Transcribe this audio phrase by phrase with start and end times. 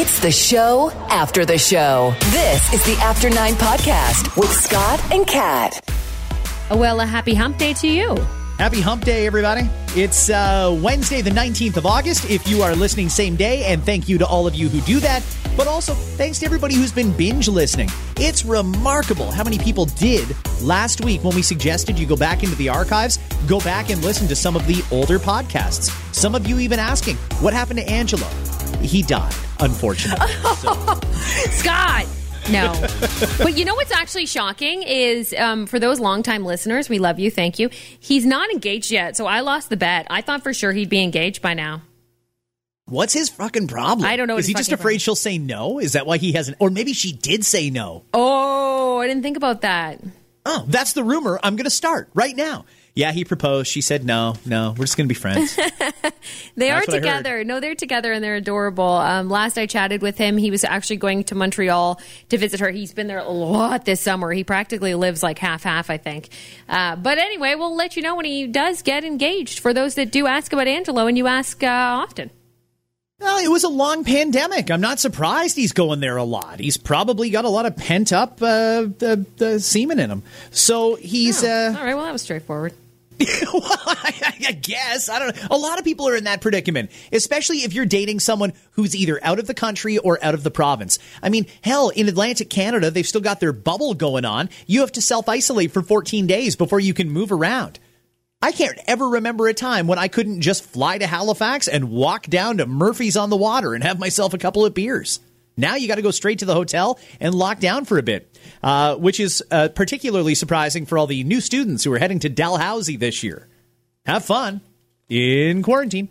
[0.00, 2.14] It's the show after the show.
[2.30, 5.80] This is the After Nine Podcast with Scott and Kat.
[6.70, 8.14] Well, a happy hump day to you.
[8.58, 9.68] Happy hump day, everybody.
[9.96, 14.08] It's uh, Wednesday, the 19th of August, if you are listening same day, and thank
[14.08, 15.20] you to all of you who do that.
[15.56, 17.88] But also, thanks to everybody who's been binge listening.
[18.18, 20.28] It's remarkable how many people did
[20.62, 23.18] last week when we suggested you go back into the archives,
[23.48, 25.90] go back and listen to some of the older podcasts.
[26.14, 28.28] Some of you even asking, what happened to Angelo?
[28.76, 30.26] He died, unfortunately.
[30.56, 30.74] So,
[31.50, 32.06] Scott!
[32.50, 32.72] No.
[33.38, 37.30] but you know what's actually shocking is um, for those longtime listeners, we love you,
[37.30, 37.68] thank you.
[38.00, 40.06] He's not engaged yet, so I lost the bet.
[40.08, 41.82] I thought for sure he'd be engaged by now.
[42.86, 44.06] what's his fucking problem?
[44.06, 45.78] I don't know Is he just afraid problem- she'll say no?
[45.78, 46.56] Is that why he hasn't?
[46.58, 48.04] Or maybe she did say no.
[48.14, 50.00] Oh, I didn't think about that.
[50.46, 51.38] Oh, that's the rumor.
[51.42, 52.64] I'm going to start right now.
[52.98, 53.70] Yeah, he proposed.
[53.70, 54.74] She said no, no.
[54.76, 55.56] We're just going to be friends.
[56.56, 57.02] They That's are what I heard.
[57.02, 57.44] together.
[57.44, 58.84] No, they're together and they're adorable.
[58.84, 62.70] Um, last I chatted with him, he was actually going to Montreal to visit her.
[62.70, 64.32] He's been there a lot this summer.
[64.32, 66.30] He practically lives like half half, I think.
[66.68, 69.60] Uh, but anyway, we'll let you know when he does get engaged.
[69.60, 72.30] For those that do ask about Angelo, and you ask uh, often.
[73.20, 74.72] well, it was a long pandemic.
[74.72, 76.58] I'm not surprised he's going there a lot.
[76.58, 78.88] He's probably got a lot of pent up uh,
[79.60, 80.24] semen in him.
[80.50, 81.44] So he's.
[81.44, 82.74] Uh, All right, well, that was straightforward.
[83.20, 85.50] Well, I, I guess I don't.
[85.50, 89.18] A lot of people are in that predicament, especially if you're dating someone who's either
[89.22, 90.98] out of the country or out of the province.
[91.22, 94.50] I mean, hell, in Atlantic Canada, they've still got their bubble going on.
[94.66, 97.78] You have to self isolate for 14 days before you can move around.
[98.40, 102.26] I can't ever remember a time when I couldn't just fly to Halifax and walk
[102.28, 105.18] down to Murphy's on the Water and have myself a couple of beers.
[105.58, 108.38] Now you got to go straight to the hotel and lock down for a bit,
[108.62, 112.28] uh, which is uh, particularly surprising for all the new students who are heading to
[112.28, 113.48] Dalhousie this year.
[114.06, 114.60] Have fun
[115.08, 116.08] in quarantine.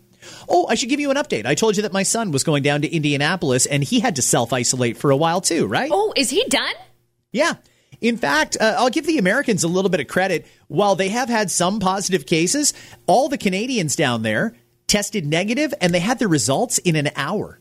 [0.49, 1.45] Oh, I should give you an update.
[1.45, 4.21] I told you that my son was going down to Indianapolis and he had to
[4.21, 5.89] self isolate for a while too, right?
[5.93, 6.73] Oh, is he done?
[7.31, 7.53] Yeah.
[8.01, 10.45] In fact, uh, I'll give the Americans a little bit of credit.
[10.67, 12.73] While they have had some positive cases,
[13.07, 14.55] all the Canadians down there
[14.87, 17.59] tested negative and they had their results in an hour.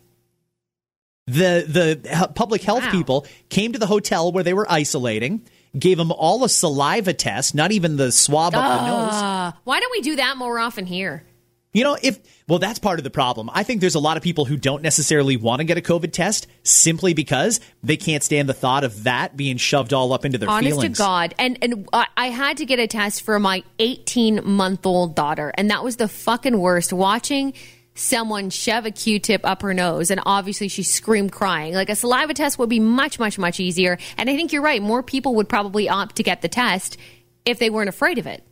[1.26, 2.90] The the public health Wow.
[2.92, 5.42] people came to the hotel where they were isolating,
[5.76, 9.12] gave them all a saliva test, not even the swab up the nose.
[9.12, 11.24] Uh, why don't we do that more often here?
[11.72, 13.50] You know, if well, that's part of the problem.
[13.52, 16.12] I think there's a lot of people who don't necessarily want to get a COVID
[16.12, 20.38] test simply because they can't stand the thought of that being shoved all up into
[20.38, 20.96] their Honest feelings.
[20.96, 24.86] to God, and and I, I had to get a test for my 18 month
[24.86, 26.92] old daughter, and that was the fucking worst.
[26.94, 27.52] Watching
[27.96, 31.74] someone shove a Q-tip up her nose, and obviously she screamed crying.
[31.74, 33.98] Like a saliva test would be much, much, much easier.
[34.16, 34.80] And I think you're right.
[34.80, 36.96] More people would probably opt to get the test
[37.44, 38.45] if they weren't afraid of it.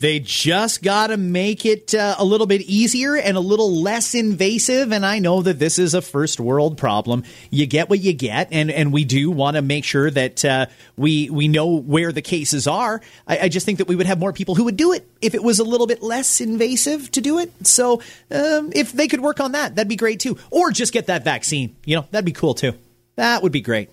[0.00, 4.14] They just got to make it uh, a little bit easier and a little less
[4.14, 4.92] invasive.
[4.92, 7.22] And I know that this is a first world problem.
[7.50, 10.66] You get what you get, and and we do want to make sure that uh,
[10.96, 13.02] we we know where the cases are.
[13.26, 15.34] I, I just think that we would have more people who would do it if
[15.34, 17.52] it was a little bit less invasive to do it.
[17.66, 18.00] So
[18.30, 20.38] um, if they could work on that, that'd be great too.
[20.50, 21.76] Or just get that vaccine.
[21.84, 22.72] You know, that'd be cool too.
[23.16, 23.90] That would be great.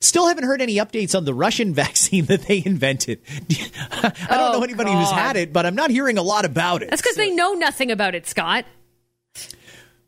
[0.00, 3.20] Still haven't heard any updates on the Russian vaccine that they invented.
[3.90, 6.82] I don't know Oh, anybody who's had it, but I'm not hearing a lot about
[6.82, 6.90] it.
[6.90, 8.64] That's because they know nothing about it, Scott.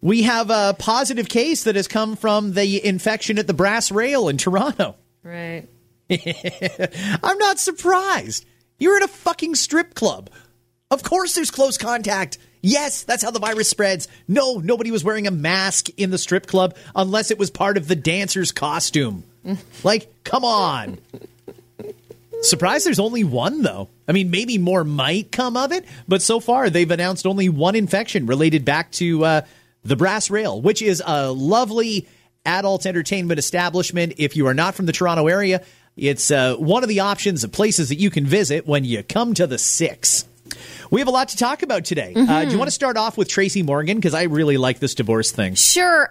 [0.00, 4.28] We have a positive case that has come from the infection at the Brass Rail
[4.28, 4.96] in Toronto.
[5.22, 5.66] Right.
[7.22, 8.46] I'm not surprised.
[8.78, 10.30] You're in a fucking strip club.
[10.90, 12.38] Of course there's close contact.
[12.62, 14.08] Yes, that's how the virus spreads.
[14.26, 17.86] No, nobody was wearing a mask in the strip club unless it was part of
[17.86, 19.24] the dancer's costume.
[19.82, 20.98] Like, come on.
[22.42, 23.88] Surprised there's only one, though.
[24.08, 27.74] I mean, maybe more might come of it, but so far they've announced only one
[27.74, 29.40] infection related back to uh,
[29.84, 32.08] the Brass Rail, which is a lovely
[32.46, 34.14] adult entertainment establishment.
[34.16, 35.62] If you are not from the Toronto area,
[35.96, 39.34] it's uh, one of the options of places that you can visit when you come
[39.34, 40.26] to the six.
[40.90, 42.12] We have a lot to talk about today.
[42.14, 43.96] Uh, do you want to start off with Tracy Morgan?
[43.96, 45.54] Because I really like this divorce thing.
[45.54, 46.08] Sure.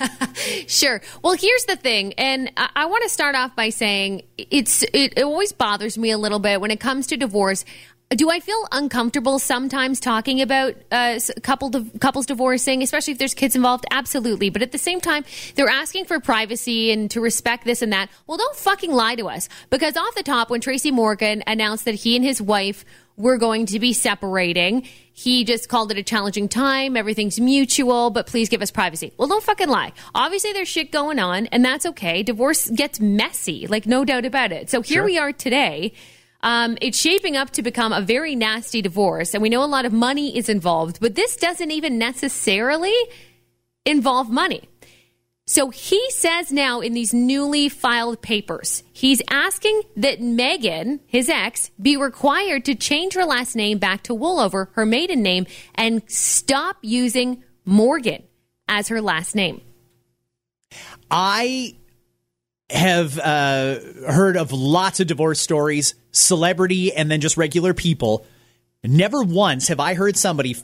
[0.66, 1.00] sure.
[1.22, 5.14] Well, here's the thing, and I, I want to start off by saying it's it,
[5.16, 7.64] it always bothers me a little bit when it comes to divorce.
[8.10, 13.34] Do I feel uncomfortable sometimes talking about uh, couple div- couples divorcing, especially if there's
[13.34, 13.86] kids involved?
[13.90, 14.50] Absolutely.
[14.50, 18.10] But at the same time, they're asking for privacy and to respect this and that.
[18.26, 19.48] Well, don't fucking lie to us.
[19.70, 22.84] Because off the top, when Tracy Morgan announced that he and his wife
[23.16, 24.82] were going to be separating,
[25.12, 26.96] he just called it a challenging time.
[26.96, 29.12] Everything's mutual, but please give us privacy.
[29.16, 29.92] Well, don't fucking lie.
[30.14, 32.22] Obviously, there's shit going on, and that's okay.
[32.24, 34.68] Divorce gets messy, like no doubt about it.
[34.70, 35.04] So here Sure.
[35.04, 35.92] we are today.
[36.42, 39.84] Um, it's shaping up to become a very nasty divorce, and we know a lot
[39.86, 42.94] of money is involved, but this doesn't even necessarily
[43.86, 44.62] involve money.
[45.46, 51.70] So he says now in these newly filed papers, he's asking that Megan, his ex,
[51.80, 56.78] be required to change her last name back to Wollover, her maiden name, and stop
[56.80, 58.22] using Morgan
[58.68, 59.60] as her last name.
[61.10, 61.76] I
[62.70, 68.26] have uh, heard of lots of divorce stories, celebrity and then just regular people.
[68.82, 70.56] Never once have I heard somebody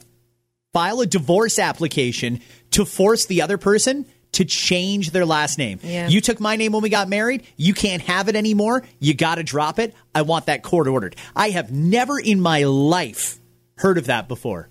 [0.73, 2.41] file a divorce application
[2.71, 5.81] to force the other person to change their last name.
[5.83, 6.09] Yeah.
[6.09, 7.43] You took my name when we got married.
[7.57, 8.83] You can't have it anymore.
[8.99, 9.95] You got to drop it.
[10.15, 11.17] I want that court ordered.
[11.35, 13.39] I have never in my life
[13.77, 14.69] heard of that before.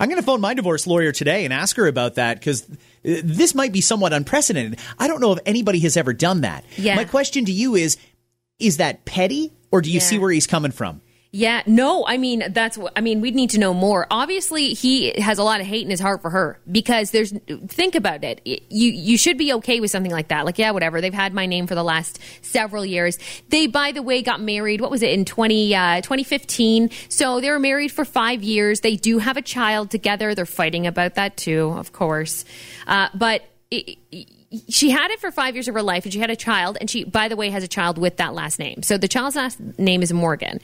[0.00, 2.74] I'm going to phone my divorce lawyer today and ask her about that because uh,
[3.02, 4.80] this might be somewhat unprecedented.
[4.98, 6.64] I don't know if anybody has ever done that.
[6.76, 6.96] Yeah.
[6.96, 7.96] My question to you is
[8.58, 10.00] is that petty or do you Yeah.
[10.00, 11.00] see where he's coming from?
[11.36, 13.20] Yeah, no, I mean that's what I mean.
[13.20, 14.06] We'd need to know more.
[14.08, 17.32] Obviously, he has a lot of hate in his heart for her because there's.
[17.66, 18.40] Think about it.
[18.44, 18.60] You
[18.92, 20.44] you should be okay with something like that.
[20.44, 21.00] Like yeah, whatever.
[21.00, 23.18] They've had my name for the last several years.
[23.48, 24.80] They, by the way, got married.
[24.80, 26.90] What was it in 20, uh, 2015?
[27.08, 28.82] So they were married for five years.
[28.82, 30.36] They do have a child together.
[30.36, 32.44] They're fighting about that too, of course.
[32.86, 33.42] Uh, but.
[33.72, 33.98] It,
[34.68, 36.88] she had it for five years of her life and she had a child and
[36.88, 39.58] she by the way has a child with that last name so the child's last
[39.78, 40.60] name is morgan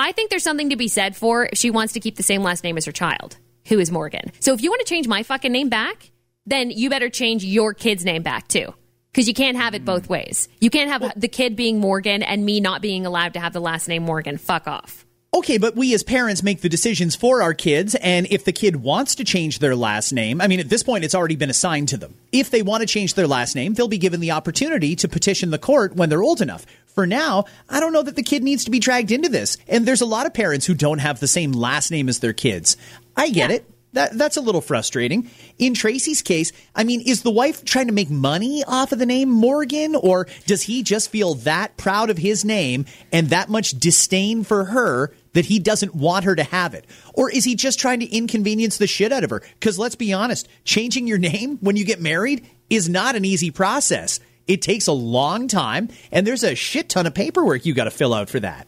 [0.00, 2.44] I think there's something to be said for if she wants to keep the same
[2.44, 3.36] last name as her child,
[3.66, 4.30] who is Morgan.
[4.38, 6.12] So if you want to change my fucking name back,
[6.46, 8.72] then you better change your kid's name back too.
[9.10, 10.48] Because you can't have it both ways.
[10.60, 13.60] You can't have the kid being Morgan and me not being allowed to have the
[13.60, 14.38] last name Morgan.
[14.38, 15.04] Fuck off.
[15.34, 18.76] Okay, but we as parents make the decisions for our kids, and if the kid
[18.76, 21.88] wants to change their last name, I mean, at this point, it's already been assigned
[21.88, 22.14] to them.
[22.32, 25.50] If they want to change their last name, they'll be given the opportunity to petition
[25.50, 26.64] the court when they're old enough.
[26.98, 29.56] For now, I don't know that the kid needs to be dragged into this.
[29.68, 32.32] And there's a lot of parents who don't have the same last name as their
[32.32, 32.76] kids.
[33.16, 33.56] I get Yeah.
[33.58, 33.70] it.
[33.92, 35.30] That, that's a little frustrating.
[35.58, 39.06] In Tracy's case, I mean, is the wife trying to make money off of the
[39.06, 43.78] name Morgan, or does he just feel that proud of his name and that much
[43.78, 46.84] disdain for her that he doesn't want her to have it?
[47.14, 49.40] Or is he just trying to inconvenience the shit out of her?
[49.60, 53.52] Because let's be honest, changing your name when you get married is not an easy
[53.52, 54.18] process.
[54.48, 57.90] It takes a long time, and there's a shit ton of paperwork you got to
[57.90, 58.66] fill out for that.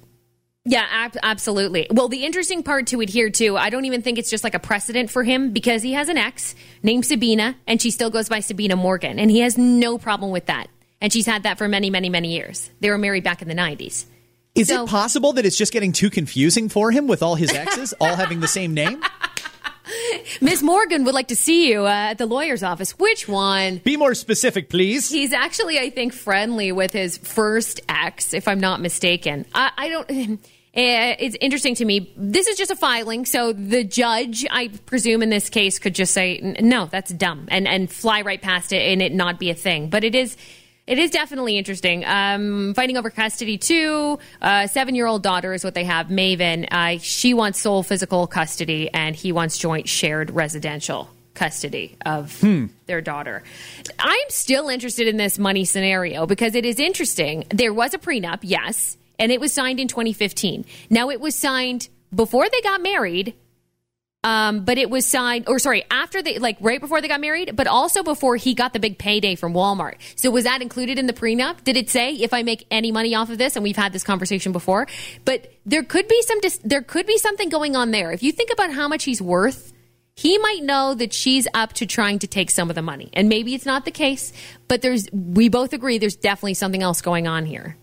[0.66, 1.86] Yeah, ab- absolutely.
[1.90, 4.54] Well, the interesting part to it here, too, I don't even think it's just like
[4.54, 8.28] a precedent for him because he has an ex named Sabina and she still goes
[8.28, 9.18] by Sabina Morgan.
[9.18, 10.66] And he has no problem with that.
[11.00, 12.70] And she's had that for many, many, many years.
[12.80, 14.04] They were married back in the 90s.
[14.54, 17.50] Is So- it possible that it's just getting too confusing for him with all his
[17.54, 19.02] exes all having the same name?
[20.40, 22.98] Miss Morgan would like to see you uh, at the lawyer's office.
[22.98, 23.78] Which one?
[23.78, 25.10] Be more specific, please.
[25.10, 29.46] He's actually, I think, friendly with his first ex, if I'm not mistaken.
[29.54, 30.10] I, I don't.
[30.74, 32.12] eh, It's interesting to me.
[32.16, 36.12] This is just a filing, so the judge, I presume, in this case, could just
[36.12, 39.54] say, "No, that's dumb," and and fly right past it and it not be a
[39.54, 39.88] thing.
[39.88, 40.36] But it is.
[40.90, 42.04] It is definitely interesting.
[42.04, 44.18] Um, fighting over custody too.
[44.42, 46.08] Uh, seven-year-old daughter is what they have.
[46.08, 46.66] Maven.
[46.68, 52.44] Uh, she wants sole physical custody, and he wants joint shared residential custody of
[52.86, 53.44] their daughter.
[54.00, 57.44] I'm still interested in this money scenario because it is interesting.
[57.50, 60.64] There was a prenup, yes, and it was signed in 2015.
[60.90, 63.36] Now it was signed before they got married.
[64.22, 67.56] Um, but it was signed, or sorry, after they, like right before they got married,
[67.56, 69.94] but also before he got the big payday from Walmart.
[70.14, 71.64] So was that included in the prenup?
[71.64, 73.56] Did it say if I make any money off of this?
[73.56, 74.86] And we've had this conversation before,
[75.24, 78.12] but there could be some, dis- there could be something going on there.
[78.12, 79.72] If you think about how much he's worth,
[80.14, 83.08] he might know that she's up to trying to take some of the money.
[83.14, 84.34] And maybe it's not the case,
[84.68, 87.78] but there's, we both agree there's definitely something else going on here.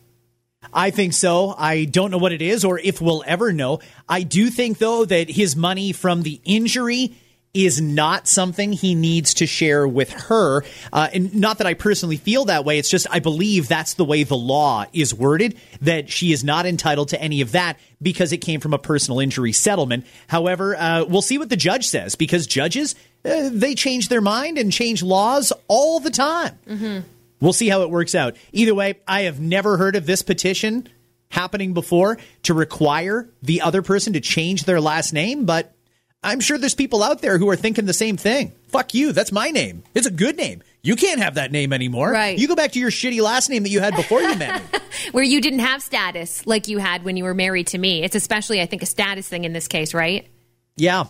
[0.74, 1.54] I think so.
[1.58, 3.80] I don't know what it is or if we'll ever know.
[4.08, 7.16] I do think, though, that his money from the injury
[7.54, 10.64] is not something he needs to share with her.
[10.94, 12.78] Uh, and not that I personally feel that way.
[12.78, 16.66] It's just I believe that's the way the law is worded, that she is not
[16.68, 20.06] entitled to any of that because it came from a personal injury settlement.
[20.28, 22.94] However, uh, we'll see what the judge says because judges,
[23.26, 26.60] uh, they change their mind and change laws all the time.
[27.40, 28.36] We'll see how it works out.
[28.52, 30.90] Either way, I have never heard of this petition
[31.30, 35.74] happening before to require the other person to change their last name, but
[36.24, 38.54] I'm sure there's people out there who are thinking the same thing.
[38.70, 39.12] Fuck you.
[39.12, 39.84] That's my name.
[39.94, 40.64] It's a good name.
[40.82, 42.12] You can't have that name anymore.
[42.12, 42.38] Right.
[42.38, 44.80] You go back to your shitty last name that you had before you met me.
[45.12, 48.04] Where you didn't have status like you had when you were married to me.
[48.04, 50.28] It's especially, I think, a status thing in this case, right?
[50.78, 51.06] Yeah.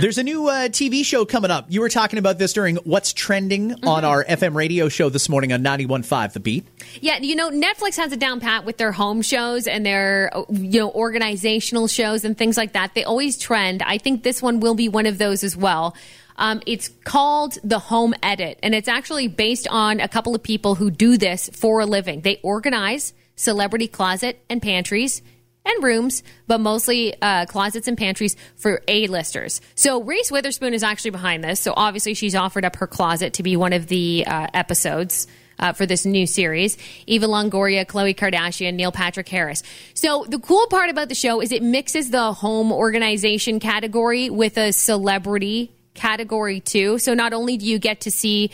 [0.00, 1.66] There's a new uh, TV show coming up.
[1.68, 5.52] You were talking about this during What's Trending on our FM radio show this morning
[5.52, 6.66] on 91.5 The Beat.
[7.02, 10.80] Yeah, you know, Netflix has it down pat with their home shows and their, you
[10.80, 12.94] know, organizational shows and things like that.
[12.94, 13.82] They always trend.
[13.82, 15.94] I think this one will be one of those as well.
[16.36, 20.74] Um, it's called the Home Edit, and it's actually based on a couple of people
[20.74, 22.22] who do this for a living.
[22.22, 25.20] They organize celebrity closet and pantries
[25.64, 29.60] and rooms, but mostly uh, closets and pantries for A-listers.
[29.74, 31.60] So Reese Witherspoon is actually behind this.
[31.60, 35.26] So obviously she's offered up her closet to be one of the uh, episodes.
[35.58, 39.62] Uh, for this new series, Eva Longoria, Khloe Kardashian, Neil Patrick Harris.
[39.92, 44.56] So the cool part about the show is it mixes the home organization category with
[44.56, 46.98] a celebrity category too.
[46.98, 48.52] So not only do you get to see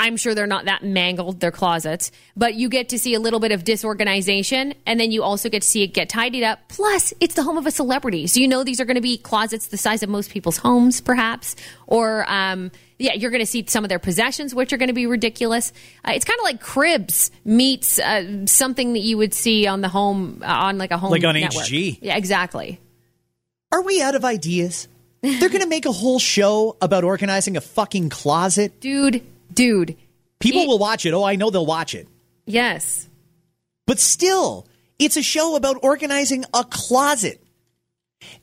[0.00, 3.38] I'm sure they're not that mangled, their closets, but you get to see a little
[3.38, 6.58] bit of disorganization and then you also get to see it get tidied up.
[6.68, 8.26] Plus, it's the home of a celebrity.
[8.26, 11.02] So you know these are going to be closets the size of most people's homes,
[11.02, 11.54] perhaps.
[11.86, 14.94] Or, um, yeah, you're going to see some of their possessions, which are going to
[14.94, 15.70] be ridiculous.
[16.02, 19.88] Uh, it's kind of like Cribs meets uh, something that you would see on the
[19.88, 21.66] home, uh, on like a home Like on network.
[21.66, 21.98] HG.
[22.00, 22.80] Yeah, exactly.
[23.70, 24.88] Are we out of ideas?
[25.20, 28.80] They're going to make a whole show about organizing a fucking closet.
[28.80, 29.96] Dude, dude.
[30.38, 31.12] People It- will watch it.
[31.14, 32.08] Oh, I know they'll watch it.
[32.46, 33.08] Yes.
[33.86, 34.66] But still,
[34.98, 37.42] it's a show about organizing a closet.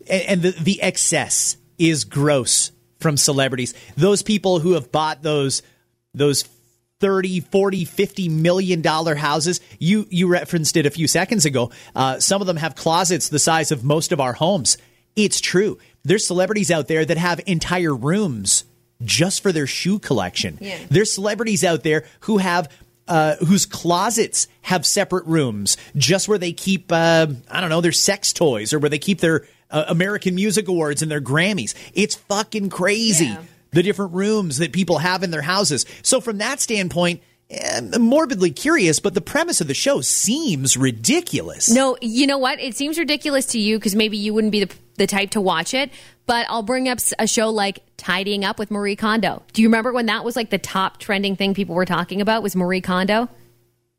[0.09, 3.73] And, and the, the excess is gross from celebrities.
[3.95, 5.61] Those people who have bought those
[6.13, 6.43] those
[6.99, 9.61] 30, 40, 50 million dollar houses.
[9.79, 11.71] You you referenced it a few seconds ago.
[11.95, 14.77] Uh, some of them have closets the size of most of our homes.
[15.15, 15.77] It's true.
[16.03, 18.63] There's celebrities out there that have entire rooms
[19.03, 20.57] just for their shoe collection.
[20.61, 20.77] Yeah.
[20.89, 22.71] There's celebrities out there who have
[23.07, 27.91] uh, whose closets have separate rooms just where they keep uh, I don't know their
[27.93, 31.73] sex toys or where they keep their uh, American Music Awards and their Grammys.
[31.93, 33.41] It's fucking crazy Yeah.
[33.71, 35.85] the different rooms that people have in their houses.
[36.01, 41.69] So from that standpoint, I'm morbidly curious, but the premise of the show seems ridiculous.
[41.69, 42.59] No, you know what?
[42.59, 45.73] It seems ridiculous to you because maybe you wouldn't be the, the type to watch
[45.73, 45.89] it.
[46.25, 49.43] But I'll bring up a show like Tidying Up with Marie Kondo.
[49.53, 52.43] Do you remember when that was like the top trending thing people were talking about
[52.43, 53.29] was Marie Kondo?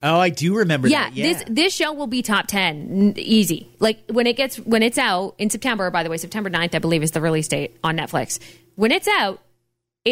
[0.02, 1.14] Oh, I do remember Yeah, that.
[1.14, 3.68] Yeah, this this show will be top 10 easy.
[3.80, 6.78] Like when it gets when it's out in September, by the way, September 9th I
[6.80, 8.38] believe is the release date on Netflix.
[8.76, 9.40] When it's out,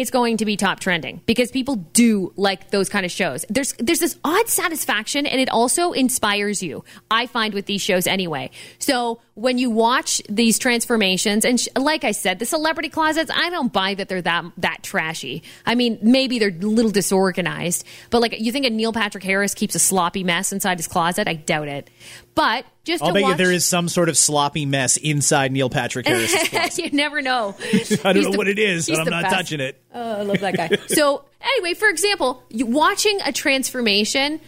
[0.01, 3.45] it's going to be top trending because people do like those kind of shows.
[3.49, 6.83] There's there's this odd satisfaction and it also inspires you.
[7.09, 8.51] I find with these shows anyway.
[8.79, 13.49] So when you watch these transformations and sh- like I said, the celebrity closets, I
[13.49, 15.43] don't buy that they're that that trashy.
[15.65, 19.53] I mean, maybe they're a little disorganized, but like you think a Neil Patrick Harris
[19.53, 21.27] keeps a sloppy mess inside his closet?
[21.27, 21.89] I doubt it.
[22.37, 25.51] But just I'll to bet watch, you there is some sort of sloppy mess inside
[25.51, 26.77] Neil Patrick Harris.
[26.77, 27.55] you never know.
[27.59, 29.35] I don't He's know the- what it is, but I'm not best.
[29.35, 29.81] touching it.
[29.93, 30.69] Oh, I love that guy.
[30.87, 34.39] so, anyway, for example, watching a transformation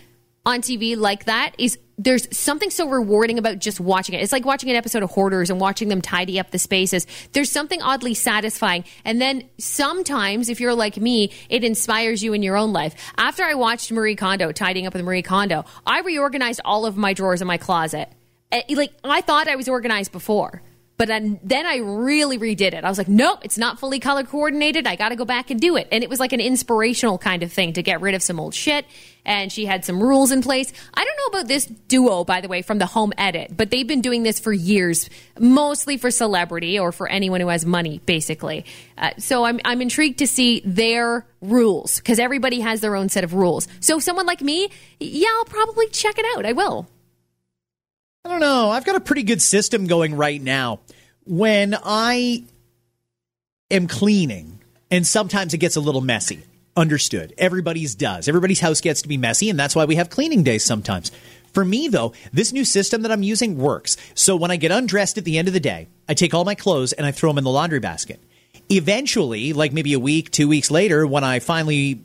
[0.50, 4.22] on TV like that is there's something so rewarding about just watching it.
[4.24, 7.06] It's like watching an episode of Hoarders and watching them tidy up the spaces.
[7.34, 8.86] There's something oddly satisfying.
[9.04, 12.96] And then sometimes, if you're like me, it inspires you in your own life.
[13.18, 17.14] After I watched Marie Kondo tidying up with Marie Kondo, I reorganized all of my
[17.14, 18.10] drawers in my closet.
[18.52, 20.62] Eh, Like I thought I was organized before.
[21.00, 22.84] But then, then I really redid it.
[22.84, 24.86] I was like, nope, it's not fully color coordinated.
[24.86, 25.88] I got to go back and do it.
[25.94, 28.54] And it was like an inspirational kind of thing to get rid of some old
[28.54, 28.86] shit.
[29.24, 30.74] And she had some rules in place.
[30.94, 33.88] I don't know about this duo, by the way, from the home edit, but they've
[33.88, 38.66] been doing this for years, mostly for celebrity or for anyone who has money, basically.
[38.98, 43.24] Uh, so I'm, I'm intrigued to see their rules because everybody has their own set
[43.24, 43.70] of rules.
[43.80, 46.46] So someone like me, yeah, I'll probably check it out.
[46.46, 46.90] I will.
[48.26, 48.70] I don't know.
[48.70, 50.80] I've got a pretty good system going right now.
[51.26, 52.44] When I
[53.72, 54.60] am cleaning,
[54.92, 56.44] and sometimes it gets a little messy.
[56.76, 57.34] Understood.
[57.38, 58.28] Everybody's does.
[58.28, 61.12] Everybody's house gets to be messy, and that's why we have cleaning days sometimes.
[61.54, 63.98] For me, though, this new system that I'm using works.
[64.16, 66.56] So when I get undressed at the end of the day, I take all my
[66.56, 68.22] clothes and I throw them in the laundry basket.
[68.70, 72.02] Eventually, like maybe a week, two weeks later, when I finally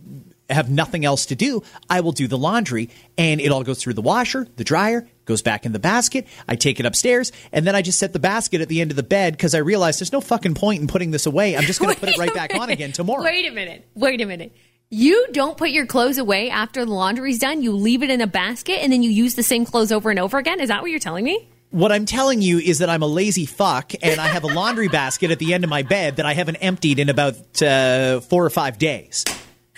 [0.49, 3.95] have nothing else to do, I will do the laundry and it all goes through
[3.95, 6.27] the washer, the dryer, goes back in the basket.
[6.49, 8.97] I take it upstairs and then I just set the basket at the end of
[8.97, 11.57] the bed because I realize there's no fucking point in putting this away.
[11.57, 13.23] I'm just going to put it right back on again tomorrow.
[13.23, 13.87] Wait a minute.
[13.95, 14.55] Wait a minute.
[14.91, 17.63] You don't put your clothes away after the laundry's done.
[17.63, 20.19] You leave it in a basket and then you use the same clothes over and
[20.19, 20.61] over again.
[20.61, 21.49] Is that what you're telling me?
[21.71, 24.87] What I'm telling you is that I'm a lazy fuck and I have a laundry
[24.87, 28.45] basket at the end of my bed that I haven't emptied in about uh, four
[28.45, 29.25] or five days.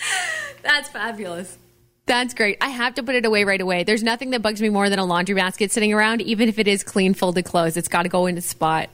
[0.63, 1.57] That's fabulous.
[2.07, 2.59] That's great.
[2.61, 3.83] I have to put it away right away.
[3.83, 6.69] There's nothing that bugs me more than a laundry basket sitting around, even if it
[6.69, 7.77] is clean, folded clothes.
[7.77, 8.89] It's got to go in a spot.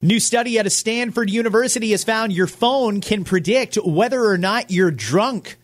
[0.00, 4.70] New study at a Stanford University has found your phone can predict whether or not
[4.70, 5.56] you're drunk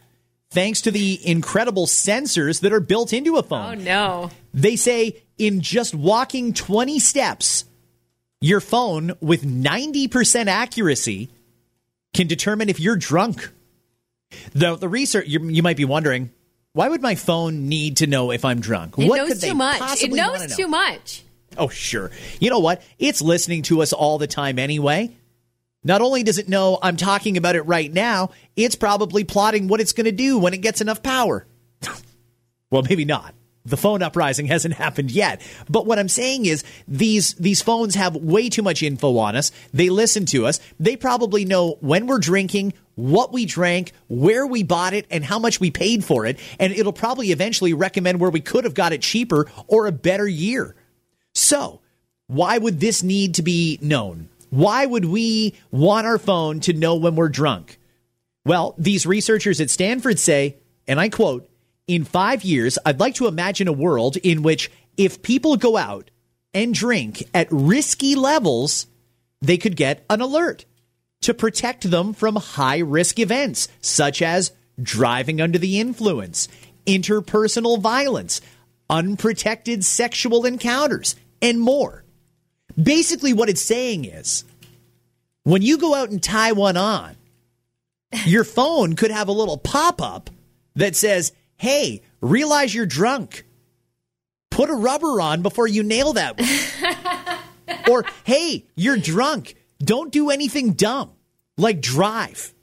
[0.50, 3.80] thanks to the incredible sensors that are built into a phone.
[3.80, 4.30] Oh, no.
[4.52, 7.64] They say in just walking 20 steps,
[8.40, 11.30] your phone with 90% accuracy
[12.14, 13.50] can determine if you're drunk.
[14.52, 16.30] The, the research, you, you might be wondering,
[16.72, 18.94] why would my phone need to know if I'm drunk?
[18.98, 20.02] It what knows too much.
[20.02, 20.56] It knows know?
[20.56, 21.24] too much.
[21.58, 22.10] Oh, sure.
[22.38, 22.82] You know what?
[22.98, 25.16] It's listening to us all the time anyway.
[25.82, 29.80] Not only does it know I'm talking about it right now, it's probably plotting what
[29.80, 31.46] it's going to do when it gets enough power.
[32.70, 33.34] well, maybe not.
[33.66, 35.42] The phone uprising hasn't happened yet.
[35.68, 39.52] But what I'm saying is these these phones have way too much info on us.
[39.72, 40.60] They listen to us.
[40.78, 45.38] They probably know when we're drinking, what we drank, where we bought it, and how
[45.38, 46.38] much we paid for it.
[46.58, 50.26] And it'll probably eventually recommend where we could have got it cheaper or a better
[50.26, 50.74] year.
[51.34, 51.80] So,
[52.28, 54.30] why would this need to be known?
[54.48, 57.78] Why would we want our phone to know when we're drunk?
[58.46, 60.56] Well, these researchers at Stanford say,
[60.88, 61.49] and I quote,
[61.90, 66.10] in five years, I'd like to imagine a world in which if people go out
[66.54, 68.86] and drink at risky levels,
[69.40, 70.64] they could get an alert
[71.22, 76.46] to protect them from high risk events such as driving under the influence,
[76.86, 78.40] interpersonal violence,
[78.88, 82.04] unprotected sexual encounters, and more.
[82.80, 84.44] Basically, what it's saying is
[85.42, 87.16] when you go out and tie one on,
[88.26, 90.30] your phone could have a little pop up
[90.76, 93.44] that says, Hey, realize you're drunk.
[94.50, 97.78] Put a rubber on before you nail that one.
[97.90, 99.56] or, Hey, you're drunk.
[99.78, 101.10] Don't do anything dumb
[101.58, 102.54] like drive.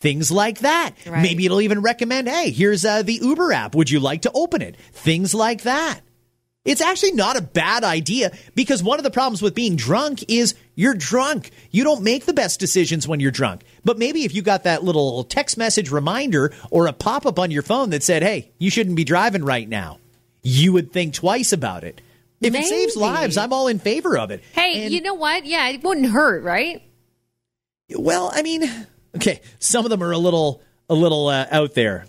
[0.00, 0.92] Things like that.
[1.06, 1.20] Right.
[1.20, 3.74] Maybe it'll even recommend, Hey, here's uh, the Uber app.
[3.74, 4.76] Would you like to open it?
[4.92, 6.00] Things like that.
[6.68, 10.54] It's actually not a bad idea because one of the problems with being drunk is
[10.74, 11.50] you're drunk.
[11.70, 13.62] You don't make the best decisions when you're drunk.
[13.84, 17.50] But maybe if you got that little text message reminder or a pop up on
[17.50, 19.98] your phone that said, hey, you shouldn't be driving right now,
[20.42, 22.02] you would think twice about it.
[22.42, 24.42] If it saves lives, I'm all in favor of it.
[24.52, 25.46] Hey, And- you know what?
[25.46, 26.82] Yeah, it wouldn't hurt, right?
[27.96, 28.62] Well, I mean,
[29.16, 32.04] okay, some of them are a little a little uh, out there.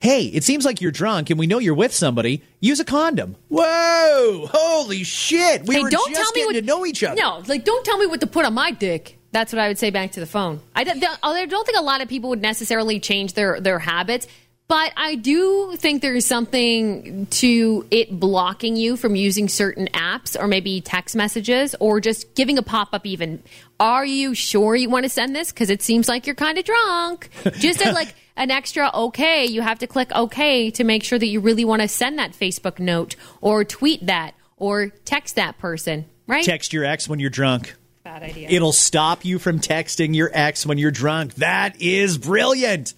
[0.00, 2.42] Hey, it seems like you're drunk and we know you're with somebody.
[2.58, 3.36] Use a condom.
[3.48, 4.48] Whoa!
[4.50, 5.66] Holy shit!
[5.66, 7.20] We hey, were don't just tell me getting what to know each other.
[7.20, 9.18] No, like don't tell me what to put on my dick.
[9.32, 10.60] That's what I would say back to the phone.
[10.74, 14.26] I don't, I don't think a lot of people would necessarily change their their habits,
[14.68, 20.46] but I do think there's something to it blocking you from using certain apps or
[20.46, 23.04] maybe text messages or just giving a pop up.
[23.04, 23.42] Even,
[23.78, 25.52] are you sure you want to send this?
[25.52, 27.28] Because it seems like you're kind of drunk.
[27.58, 29.44] Just like an extra okay.
[29.44, 32.32] You have to click okay to make sure that you really want to send that
[32.32, 36.06] Facebook note or tweet that or text that person.
[36.26, 36.44] Right?
[36.44, 37.76] Text your ex when you're drunk.
[38.02, 38.48] Bad idea.
[38.48, 41.34] It'll stop you from texting your ex when you're drunk.
[41.34, 42.94] That is brilliant.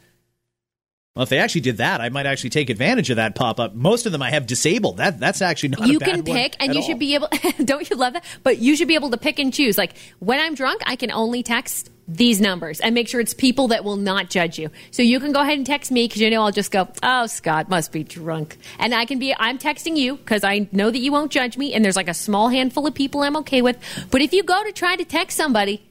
[1.16, 3.74] Well, if they actually did that, I might actually take advantage of that pop up.
[3.74, 4.98] Most of them I have disabled.
[4.98, 5.88] That that's actually not.
[5.88, 6.87] you a bad can pick and you all.
[6.87, 7.28] should be able
[7.64, 10.40] don't you love that but you should be able to pick and choose like when
[10.40, 13.96] i'm drunk i can only text these numbers and make sure it's people that will
[13.96, 16.53] not judge you so you can go ahead and text me because you know i'll
[16.53, 20.44] just go oh scott must be drunk and i can be i'm texting you because
[20.44, 23.22] i know that you won't judge me and there's like a small handful of people
[23.22, 23.79] i'm okay with
[24.11, 25.83] but if you go to try to text somebody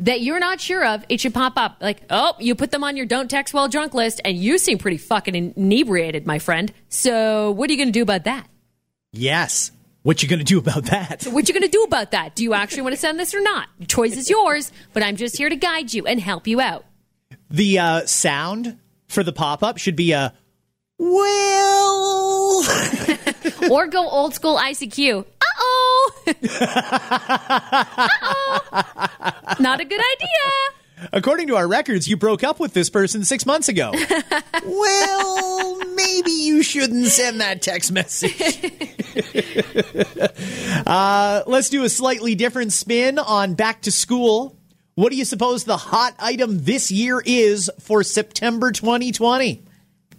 [0.00, 2.96] that you're not sure of, it should pop up like, oh, you put them on
[2.96, 6.72] your don't text while drunk list, and you seem pretty fucking inebriated, my friend.
[6.88, 8.46] So, what are you going to do about that?
[9.12, 9.72] Yes.
[10.08, 11.24] What you going to do about that?
[11.24, 12.34] What you going to do about that?
[12.34, 13.68] Do you actually want to send this or not?
[13.88, 16.86] Choice is yours, but I'm just here to guide you and help you out.
[17.50, 20.32] The uh, sound for the pop up should be a
[20.96, 22.64] well.
[23.70, 25.20] Or go old school ICQ.
[25.20, 26.12] Uh oh.
[26.26, 29.56] uh oh.
[29.60, 30.77] Not a good idea.
[31.12, 33.92] According to our records, you broke up with this person six months ago.
[34.64, 38.40] well, maybe you shouldn't send that text message.
[40.86, 44.56] uh, let's do a slightly different spin on back to school.
[44.94, 49.62] What do you suppose the hot item this year is for September 2020?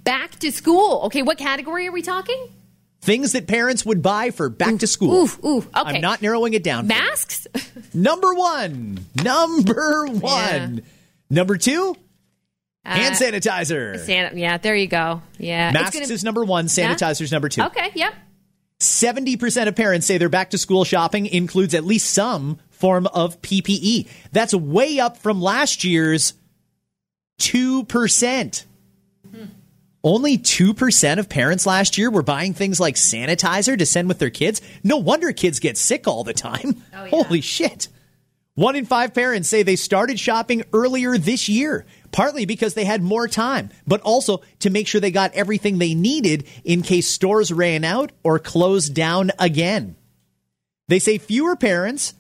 [0.04, 1.02] Back to school.
[1.04, 2.48] Okay, what category are we talking?
[3.02, 5.14] Things that parents would buy for back to school.
[5.24, 5.68] Oof, oof.
[5.68, 5.82] Okay.
[5.96, 6.88] I'm not narrowing it down.
[6.88, 7.48] Masks?
[7.94, 9.06] Number one.
[9.24, 10.22] Number one.
[10.78, 10.80] Yeah.
[11.30, 11.96] Number two.
[12.86, 14.00] Uh, Hand sanitizer.
[14.00, 15.22] San- yeah, there you go.
[15.38, 15.72] Yeah.
[15.72, 16.66] Masks gonna- is number one.
[16.66, 17.62] Sanitizer's number two.
[17.64, 18.14] Okay, yep.
[18.80, 23.42] 70% of parents say their back to school shopping includes at least some form of
[23.42, 24.08] PPE.
[24.32, 26.34] That's way up from last year's
[27.42, 28.66] 2%.
[30.04, 34.30] Only 2% of parents last year were buying things like sanitizer to send with their
[34.30, 34.62] kids.
[34.84, 36.82] No wonder kids get sick all the time.
[36.94, 37.10] Oh, yeah.
[37.10, 37.90] Holy shit.
[38.56, 43.02] One in five parents say they started shopping earlier this year, partly because they had
[43.02, 47.54] more time, but also to make sure they got everything they needed in case stores
[47.54, 49.96] ran out or closed down again.
[50.90, 52.14] They say fewer parents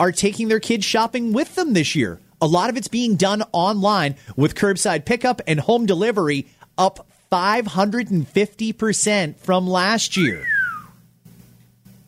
[0.00, 2.20] are taking their kids shopping with them this year.
[2.40, 9.36] A lot of it's being done online with curbside pickup and home delivery up 550%
[9.38, 10.46] from last year.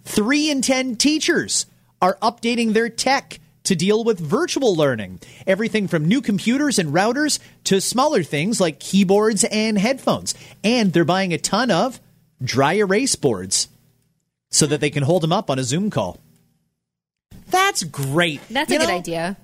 [0.04, 1.66] Three in 10 teachers
[2.00, 5.18] are updating their tech to deal with virtual learning.
[5.44, 10.36] Everything from new computers and routers to smaller things like keyboards and headphones.
[10.62, 12.00] And they're buying a ton of
[12.40, 13.66] dry erase boards
[14.52, 16.20] so that they can hold them up on a Zoom call.
[17.50, 18.42] That's great.
[18.48, 19.36] That's You a good idea.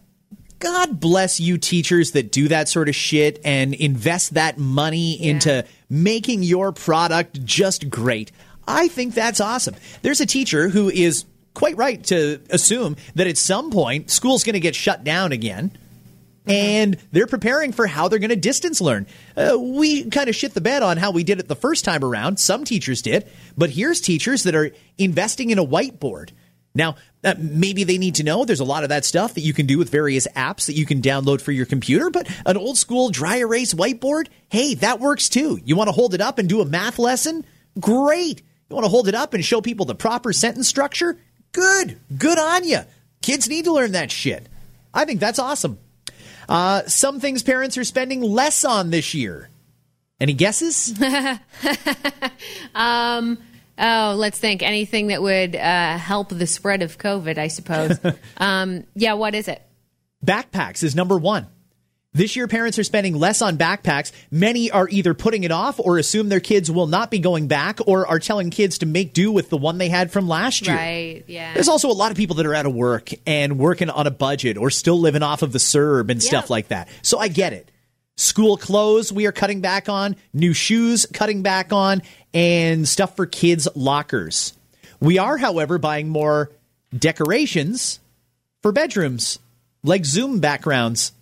[0.62, 5.64] God bless you teachers that do that sort of shit and invest that money into
[5.90, 8.30] making your product just great.
[8.68, 9.74] I think that's awesome.
[10.02, 14.54] There's a teacher who is quite right to assume that at some point school's going
[14.54, 15.76] to get shut down again.
[16.46, 19.08] And they're preparing for how they're going to distance learn.
[19.36, 22.04] Uh, we kind of shit the bed on how we did it the first time
[22.04, 22.38] around.
[22.38, 23.28] Some teachers did.
[23.58, 26.30] But here's teachers that are investing in a whiteboard.
[26.74, 29.52] Now, uh, maybe they need to know there's a lot of that stuff that you
[29.52, 32.78] can do with various apps that you can download for your computer, but an old
[32.78, 35.60] school dry erase whiteboard, hey, that works too.
[35.64, 37.44] You want to hold it up and do a math lesson?
[37.78, 38.42] Great.
[38.70, 41.18] You want to hold it up and show people the proper sentence structure?
[41.52, 41.98] Good.
[42.16, 42.80] Good on you.
[43.20, 44.48] Kids need to learn that shit.
[44.94, 45.78] I think that's awesome.
[46.48, 49.48] Uh, some things parents are spending less on this year.
[50.20, 50.98] Any guesses?
[53.78, 54.62] Oh, let's think.
[54.62, 57.98] Anything that would uh, help the spread of COVID, I suppose.
[58.36, 59.62] um, yeah, what is it?
[60.24, 61.46] Backpacks is number one.
[62.14, 64.12] This year, parents are spending less on backpacks.
[64.30, 67.78] Many are either putting it off or assume their kids will not be going back
[67.86, 70.76] or are telling kids to make do with the one they had from last year.
[70.76, 71.54] Right, yeah.
[71.54, 74.10] There's also a lot of people that are out of work and working on a
[74.10, 76.88] budget or still living off of the CERB and stuff like that.
[77.00, 77.70] So I get it.
[78.16, 82.02] School clothes we are cutting back on, new shoes cutting back on,
[82.34, 84.54] and stuff for kids' lockers.
[85.00, 86.50] We are, however, buying more
[86.96, 87.98] decorations
[88.62, 89.38] for bedrooms,
[89.82, 91.12] like Zoom backgrounds.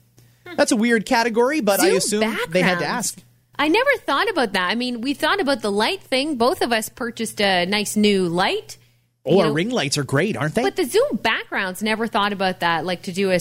[0.57, 2.21] That's a weird category, but I assume
[2.51, 3.19] they had to ask.
[3.59, 4.71] I never thought about that.
[4.71, 6.37] I mean, we thought about the light thing.
[6.37, 8.79] Both of us purchased a nice new light.
[9.27, 10.63] Oh, You know, ring lights are great, aren't they?
[10.63, 13.39] But the Zoom backgrounds never thought about that, like to do a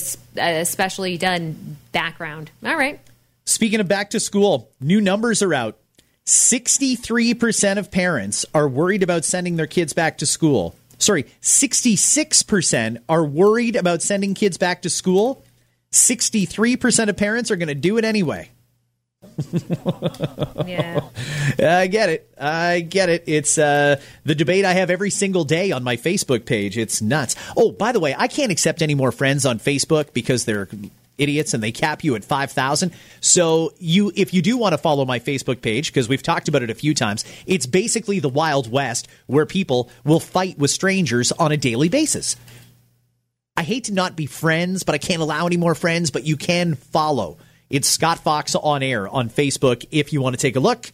[0.65, 2.51] specially done background.
[2.65, 2.99] All right.
[3.45, 5.77] Speaking of back to school, new numbers are out.
[6.29, 10.75] 63% of parents are worried about sending their kids back to school.
[10.99, 15.43] Sorry, 66% are worried about sending kids back to school.
[15.91, 18.49] 63% of parents are going to do it anyway.
[20.65, 21.01] Yeah.
[21.57, 22.29] I get it.
[22.39, 23.23] I get it.
[23.25, 26.77] It's uh, the debate I have every single day on my Facebook page.
[26.77, 27.35] It's nuts.
[27.57, 30.67] Oh, by the way, I can't accept any more friends on Facebook because they're
[31.19, 32.91] idiots and they cap you at 5,000.
[33.21, 36.63] So you if you do want to follow my Facebook page because we've talked about
[36.63, 41.31] it a few times, it's basically the Wild West where people will fight with strangers
[41.33, 42.35] on a daily basis.
[43.55, 46.37] I hate to not be friends, but I can't allow any more friends, but you
[46.37, 47.37] can follow.
[47.69, 50.89] It's Scott Fox on air on Facebook if you want to take a look.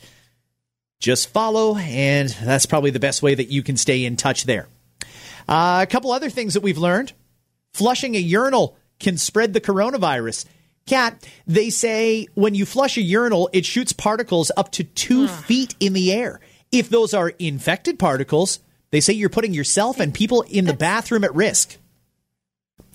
[0.99, 4.67] Just follow, and that's probably the best way that you can stay in touch there.
[5.47, 7.13] Uh, a couple other things that we've learned
[7.75, 10.45] flushing a urinal can spread the coronavirus.
[10.85, 15.75] Kat, they say when you flush a urinal, it shoots particles up to two feet
[15.79, 16.39] in the air.
[16.71, 18.59] If those are infected particles,
[18.91, 21.77] they say you're putting yourself and people in the bathroom at risk.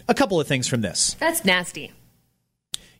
[0.09, 1.15] A couple of things from this.
[1.15, 1.93] That's nasty.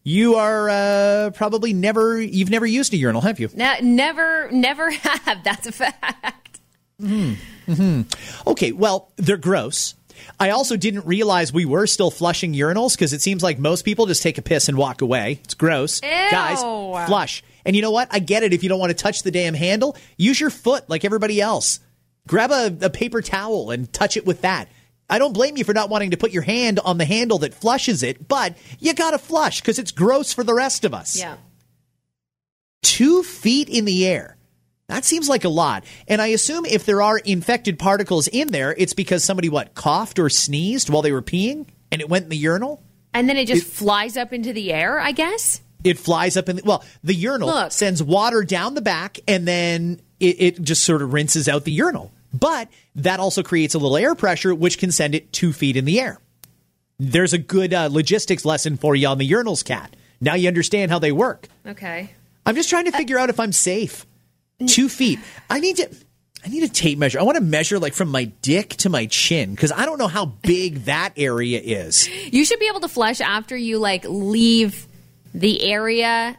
[0.03, 3.51] You are uh, probably never, you've never used a urinal, have you?
[3.55, 5.45] Ne- never, never have.
[5.45, 6.61] That's a fact.
[7.01, 8.03] Mm-hmm.
[8.47, 9.95] Okay, well, they're gross.
[10.39, 14.07] I also didn't realize we were still flushing urinals because it seems like most people
[14.07, 15.41] just take a piss and walk away.
[15.45, 16.01] It's gross.
[16.31, 16.61] Guys,
[17.07, 17.43] flush.
[17.65, 18.09] And you know what?
[18.11, 19.97] I get it if you don't want to touch the damn handle.
[20.17, 21.81] Use your foot like everybody else.
[22.27, 24.69] Grab a, a paper towel and touch it with that.
[25.09, 27.53] I don't blame you for not wanting to put your hand on the handle that
[27.53, 31.19] flushes it, but you gotta flush because it's gross for the rest of us.
[31.19, 31.37] Yeah.
[32.83, 34.37] two feet in the air.
[34.91, 35.85] That seems like a lot.
[36.09, 40.19] And I assume if there are infected particles in there, it's because somebody, what, coughed
[40.19, 42.83] or sneezed while they were peeing and it went in the urinal?
[43.15, 45.61] And then it just flies up into the air, I guess.
[45.83, 47.73] It flies up in the, well, the urinal Look.
[47.73, 51.73] sends water down the back and then it, it just sort of rinses out the
[51.73, 52.13] urinal.
[52.33, 55.85] But that also creates a little air pressure, which can send it two feet in
[55.85, 56.21] the air.
[56.99, 59.95] There's a good uh, logistics lesson for you on the urinals, Kat.
[60.21, 61.49] Now you understand how they work.
[61.67, 62.11] Okay.
[62.45, 64.05] I'm just trying to figure out if I'm safe.
[64.67, 65.19] Two feet.
[65.49, 65.89] I need to.
[66.43, 67.21] I need a tape measure.
[67.21, 70.09] I want to measure like from my dick to my chin because I don't know
[70.09, 72.09] how big that area is.
[72.09, 74.87] You should be able to flush after you like leave
[75.35, 76.39] the area.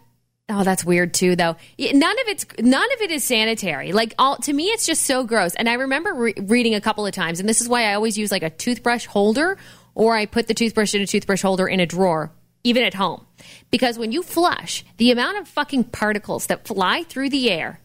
[0.50, 1.56] Oh, that's weird too, though.
[1.78, 3.92] None of it's none of it is sanitary.
[3.92, 5.54] Like all to me, it's just so gross.
[5.54, 8.18] And I remember re- reading a couple of times, and this is why I always
[8.18, 9.58] use like a toothbrush holder,
[9.94, 12.32] or I put the toothbrush in a toothbrush holder in a drawer
[12.64, 13.26] even at home.
[13.70, 17.80] Because when you flush, the amount of fucking particles that fly through the air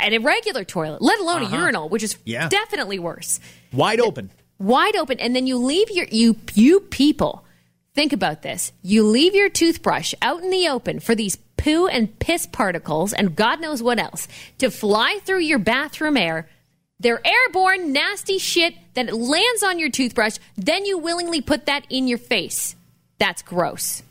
[0.00, 1.56] at a regular toilet, let alone a uh-huh.
[1.56, 2.48] urinal, which is Yeah.
[2.48, 3.40] definitely worse,
[3.72, 4.30] Wide open.
[4.58, 7.44] wide open, and then you leave your you you people.
[7.94, 8.72] Think about this.
[8.82, 13.34] You leave your toothbrush out in the open for these poo and piss particles and
[13.36, 16.48] God knows what else to fly through your bathroom air.
[17.00, 20.36] They're airborne, nasty shit that lands on your toothbrush.
[20.56, 22.76] Then you willingly put that in your face.
[23.18, 24.02] That's gross.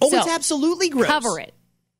[0.00, 1.06] Oh, So, it's absolutely gross.
[1.06, 1.52] Cover it.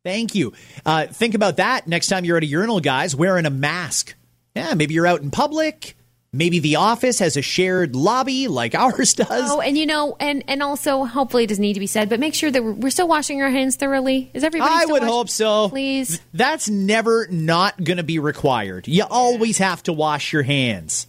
[0.04, 0.52] Thank you.
[0.86, 4.14] Uh, think about that next time you're at a urinal, guys, wearing a mask.
[4.56, 5.96] Yeah, maybe you're out in public.
[6.32, 9.50] Maybe the office has a shared lobby like ours does.
[9.50, 12.20] Oh, and you know, and and also, hopefully, it doesn't need to be said, but
[12.20, 14.30] make sure that we're, we're still washing our hands thoroughly.
[14.32, 14.72] Is everybody?
[14.72, 15.68] I would hope so.
[15.68, 16.20] Please.
[16.32, 18.88] That's never not going to be required.
[18.88, 21.06] You always have to wash your hands.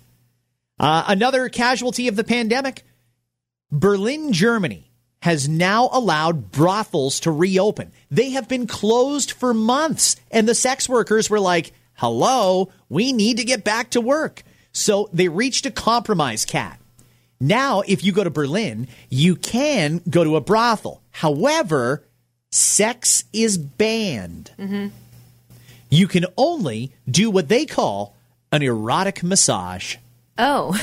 [0.80, 2.84] Uh, another casualty of the pandemic
[3.72, 4.91] Berlin, Germany
[5.22, 7.92] has now allowed brothels to reopen.
[8.10, 13.38] They have been closed for months, and the sex workers were like, hello, we need
[13.38, 14.44] to get back to work.
[14.74, 16.80] So they reached a compromise, Kat.
[17.40, 21.02] Now, if you go to Berlin, you can go to a brothel.
[21.12, 22.04] However,
[22.52, 24.52] sex is banned.
[24.58, 24.88] Mm-hmm.
[25.90, 28.16] You can only do what they call
[28.52, 29.98] an erotic massage.
[30.44, 30.74] Oh,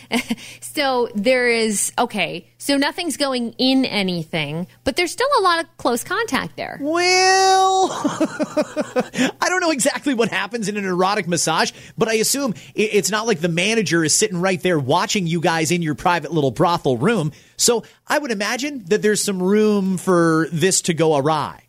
[0.62, 2.48] so there is okay.
[2.56, 6.78] So nothing's going in anything, but there's still a lot of close contact there.
[6.80, 13.10] Well, I don't know exactly what happens in an erotic massage, but I assume it's
[13.10, 16.50] not like the manager is sitting right there watching you guys in your private little
[16.50, 17.32] brothel room.
[17.58, 21.64] So I would imagine that there's some room for this to go awry.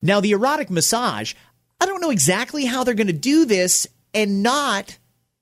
[0.00, 1.34] Now, the erotic massage,
[1.78, 4.96] I don't know exactly how they're going to do this and not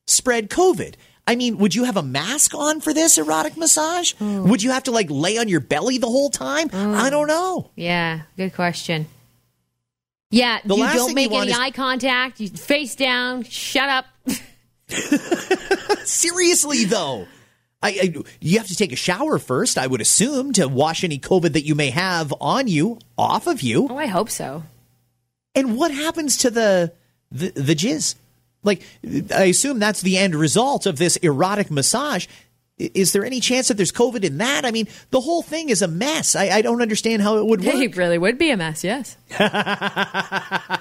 [0.08, 0.94] spread COVID.
[1.26, 4.12] I mean, would you have a mask on for this erotic massage?
[4.14, 4.48] Hmm.
[4.48, 6.68] Would you have to like lay on your belly the whole time?
[6.68, 6.94] Hmm.
[6.94, 7.70] I don't know.
[7.76, 9.06] Yeah, good question.
[10.30, 12.40] Yeah, The you don't make you any is- eye contact.
[12.40, 13.42] You face down.
[13.44, 14.06] Shut up.
[16.04, 17.26] Seriously, though.
[17.82, 21.18] I, I, you have to take a shower first, I would assume, to wash any
[21.18, 23.88] COVID that you may have on you, off of you.
[23.90, 24.62] Oh, I hope so.
[25.54, 26.92] And what happens to the
[27.30, 28.14] the, the jizz?
[28.62, 28.82] Like,
[29.34, 32.26] I assume that's the end result of this erotic massage.
[32.78, 34.64] Is there any chance that there's COVID in that?
[34.64, 36.34] I mean, the whole thing is a mess.
[36.34, 37.74] I, I don't understand how it would work.
[37.74, 38.82] It really would be a mess.
[38.82, 39.16] Yes.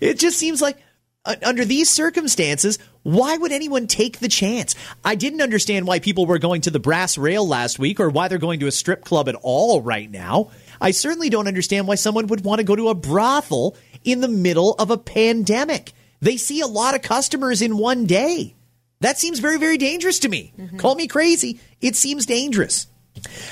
[0.00, 0.76] It just seems like
[1.24, 4.74] uh, under these circumstances, why would anyone take the chance?
[5.04, 8.28] I didn't understand why people were going to the brass rail last week or why
[8.28, 10.50] they're going to a strip club at all right now.
[10.80, 14.28] I certainly don't understand why someone would want to go to a brothel in the
[14.28, 15.92] middle of a pandemic.
[16.20, 18.54] They see a lot of customers in one day.
[19.00, 20.54] That seems very, very dangerous to me.
[20.78, 21.60] Call me crazy.
[21.82, 22.86] It seems dangerous.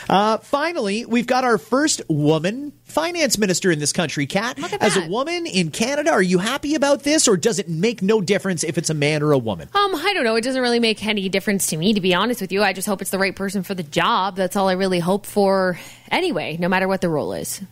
[0.08, 4.58] Uh, finally, we've got our first woman finance minister in this country, Kat.
[4.80, 8.20] As a woman in Canada, are you happy about this, or does it make no
[8.20, 9.68] difference if it's a man or a woman?
[9.74, 10.36] Um, I don't know.
[10.36, 12.62] It doesn't really make any difference to me, to be honest with you.
[12.62, 14.36] I just hope it's the right person for the job.
[14.36, 15.78] That's all I really hope for
[16.10, 17.62] anyway, no matter what the role is.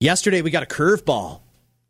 [0.00, 1.40] Yesterday, we got a curveball.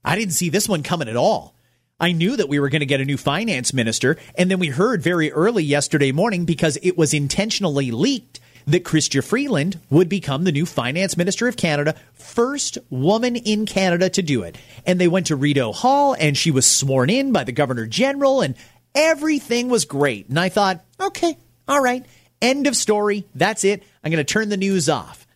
[0.08, 1.54] I didn't see this one coming at all.
[2.00, 4.68] I knew that we were going to get a new finance minister, and then we
[4.68, 10.44] heard very early yesterday morning because it was intentionally leaked that Chrystia Freeland would become
[10.44, 14.56] the new finance minister of Canada, first woman in Canada to do it.
[14.86, 18.40] And they went to Rideau Hall, and she was sworn in by the governor general,
[18.40, 18.54] and
[18.94, 20.30] everything was great.
[20.30, 21.36] And I thought, okay,
[21.68, 22.06] all right,
[22.40, 23.26] end of story.
[23.34, 23.82] That's it.
[24.02, 25.26] I'm going to turn the news off.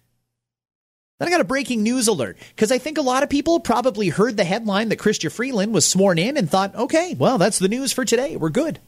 [1.18, 4.08] Then I got a breaking news alert because I think a lot of people probably
[4.08, 7.68] heard the headline that Chrystia Freeland was sworn in and thought, okay, well, that's the
[7.68, 8.36] news for today.
[8.36, 8.80] We're good.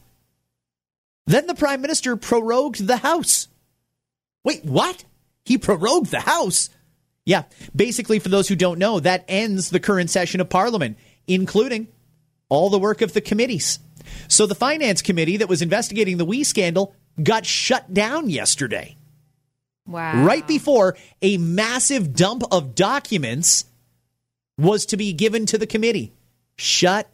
[1.27, 3.47] Then the prime minister prorogued the House.
[4.43, 5.05] Wait, what?
[5.45, 6.69] He prorogued the House?
[7.25, 7.43] Yeah,
[7.75, 11.87] basically, for those who don't know, that ends the current session of Parliament, including
[12.49, 13.79] all the work of the committees.
[14.27, 18.97] So the Finance Committee that was investigating the WE scandal got shut down yesterday
[19.87, 20.23] Wow.
[20.25, 23.65] right before a massive dump of documents
[24.57, 26.13] was to be given to the committee.
[26.57, 27.09] Shut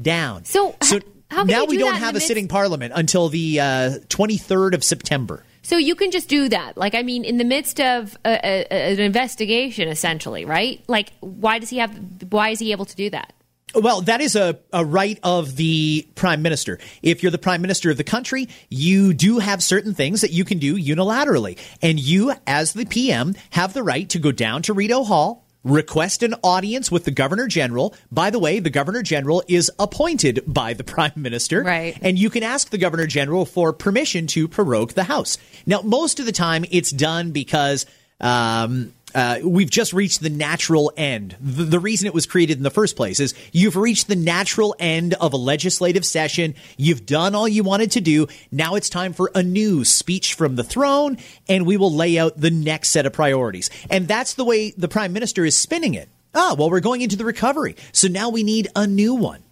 [0.00, 0.44] down.
[0.44, 3.64] So, h- how now we do don't have a midst- sitting parliament until the uh,
[4.08, 5.44] 23rd of September.
[5.62, 6.78] So you can just do that.
[6.78, 10.82] Like, I mean, in the midst of a, a, an investigation, essentially, right?
[10.88, 11.94] Like, why does he have?
[12.30, 13.34] Why is he able to do that?
[13.74, 16.78] Well, that is a, a right of the prime minister.
[17.02, 20.44] If you're the prime minister of the country, you do have certain things that you
[20.44, 21.58] can do unilaterally.
[21.82, 26.22] And you, as the PM, have the right to go down to Rideau Hall request
[26.22, 27.94] an audience with the governor general.
[28.10, 31.62] By the way, the governor general is appointed by the prime minister.
[31.62, 31.98] Right.
[32.00, 35.38] And you can ask the governor general for permission to prorogue the House.
[35.66, 37.86] Now, most of the time it's done because
[38.20, 41.36] um, uh, we've just reached the natural end.
[41.40, 44.74] The, the, reason it was created in the first place is you've reached the natural
[44.78, 46.54] end of a legislative session.
[46.76, 48.26] You've done all you wanted to do.
[48.50, 51.18] Now it's time for a new speech from the throne,
[51.48, 53.70] and we will lay out the next set of priorities.
[53.90, 56.08] And that's the way the prime minister is spinning it.
[56.34, 57.76] Ah, well, we're going into the recovery.
[57.92, 59.42] So now we need a new one.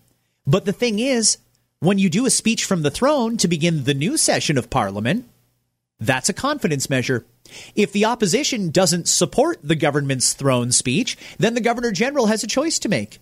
[0.47, 1.38] But the thing is,
[1.81, 5.29] when you do a speech from the throne to begin the new session of parliament,
[5.99, 7.25] that's a confidence measure.
[7.75, 12.49] If the opposition doesn't support the government's throne speech, then the governor general has a
[12.49, 13.19] choice to make.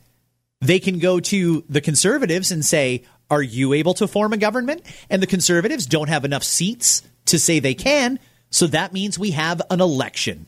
[0.61, 4.83] They can go to the conservatives and say, Are you able to form a government?
[5.11, 8.19] And the conservatives don't have enough seats to say they can.
[8.51, 10.47] So that means we have an election.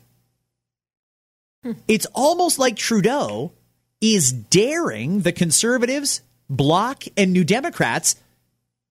[1.89, 3.53] It's almost like Trudeau
[4.01, 8.17] is daring the conservatives, Bloc, and New Democrats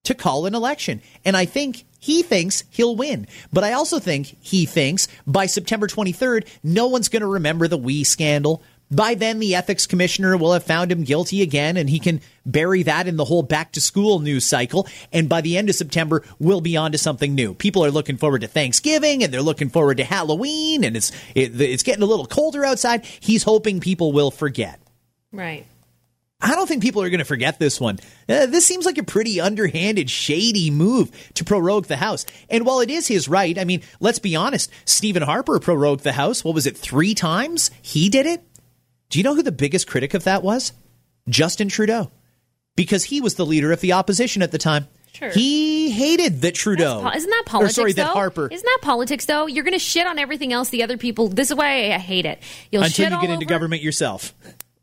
[0.04, 1.02] to call an election.
[1.24, 3.25] And I think he thinks he'll win.
[3.51, 7.79] But I also think he thinks by September 23rd, no one's going to remember the
[7.79, 8.61] WE scandal.
[8.91, 12.83] By then, the ethics commissioner will have found him guilty again, and he can bury
[12.83, 14.87] that in the whole back to school news cycle.
[15.11, 17.55] And by the end of September, we'll be on to something new.
[17.55, 21.59] People are looking forward to Thanksgiving, and they're looking forward to Halloween, and it's it,
[21.59, 23.03] it's getting a little colder outside.
[23.19, 24.79] He's hoping people will forget.
[25.31, 25.65] Right.
[26.41, 27.98] I don't think people are going to forget this one.
[28.28, 32.26] Uh, this seems like a pretty underhanded, shady move to prorogue the House.
[32.50, 36.12] And while it is his right, I mean, let's be honest, Stephen Harper prorogued the
[36.12, 36.43] House.
[36.43, 37.71] What was it, three times?
[37.82, 38.43] He did it?
[39.10, 40.74] Do you know who the biggest critic of that was?
[41.30, 42.12] Justin Trudeau.
[42.76, 44.88] Because he was the leader of the opposition at the time.
[45.13, 45.30] Sure.
[45.30, 47.02] He hated that Trudeau.
[47.02, 47.78] Po- isn't that politics?
[47.78, 48.04] Or sorry, though?
[48.04, 48.50] that Harper.
[48.52, 49.48] Isn't that politics though?
[49.48, 51.30] You're going to shit on everything else the other people.
[51.30, 52.43] This is why I hate it.
[52.69, 54.34] You'll Until you get into over- government yourself.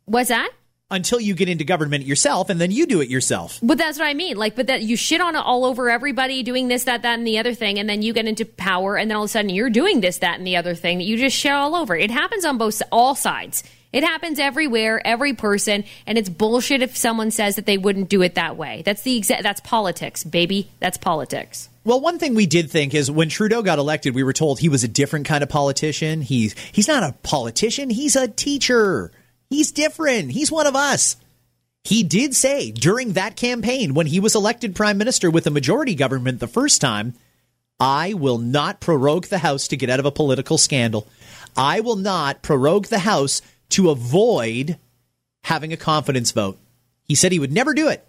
[0.07, 0.51] What's that?
[0.93, 3.59] Until you get into government yourself and then you do it yourself.
[3.63, 4.37] But that's what I mean.
[4.37, 7.27] Like, but that you shit on it all over everybody doing this, that, that, and
[7.27, 9.51] the other thing, and then you get into power, and then all of a sudden
[9.51, 11.97] you're doing this, that, and the other thing that you just shit all over.
[11.97, 13.65] It happens on both all sides.
[13.93, 18.23] It happens everywhere, every person, and it's bullshit if someone says that they wouldn't do
[18.23, 18.83] it that way.
[18.85, 19.43] That's the exact.
[19.43, 20.71] that's politics, baby.
[20.81, 21.69] That's politics.
[21.85, 24.69] Well, one thing we did think is when Trudeau got elected, we were told he
[24.69, 26.23] was a different kind of politician.
[26.23, 29.11] He's he's not a politician, he's a teacher.
[29.53, 30.33] He's different.
[30.33, 31.17] He's one of us.
[31.85, 35.95] He did say during that campaign, when he was elected prime minister with a majority
[35.95, 37.15] government the first time,
[37.81, 41.09] I will not prorogue the House to get out of a political scandal.
[41.57, 44.79] I will not prorogue the House to avoid
[45.45, 46.59] having a confidence vote.
[47.05, 48.07] He said he would never do it.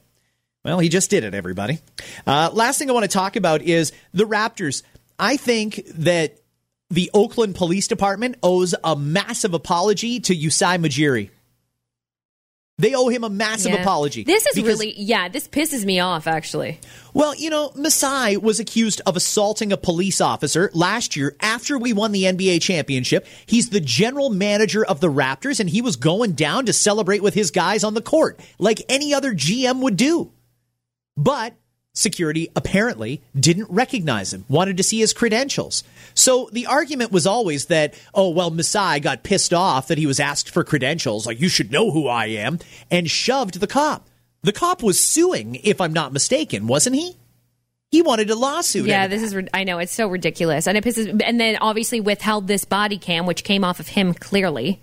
[0.64, 1.80] Well, he just did it, everybody.
[2.28, 4.84] Uh, last thing I want to talk about is the Raptors.
[5.18, 6.38] I think that
[6.94, 11.30] the Oakland Police Department owes a massive apology to Masai Ujiri.
[12.80, 13.82] They owe him a massive Yeah.
[13.82, 14.24] apology.
[14.24, 16.80] This is because- really, yeah, this pisses me off, actually.
[17.14, 21.94] well, you know, Masai was accused of assaulting a police officer last year after we
[21.94, 23.28] won the NBA championship.
[23.46, 27.36] He's the general manager of the Raptors, and he was going down to celebrate with
[27.36, 30.32] his guys on the court like any other GM would do.
[31.16, 31.54] But
[31.94, 35.84] security apparently didn't recognize him, wanted to see his credentials.
[36.16, 40.20] So the argument was always that, oh, well, Masai got pissed off that he was
[40.20, 44.08] asked for credentials, like, you should know who I am, and shoved the cop.
[44.42, 47.18] The cop was suing, if I'm not mistaken, wasn't he?
[47.92, 48.88] He wanted a lawsuit.
[48.88, 50.68] Yeah, this is, I know, it's so ridiculous.
[50.68, 54.16] And it pisses, and then obviously withheld this body cam, which came off of him
[54.16, 54.82] clearly.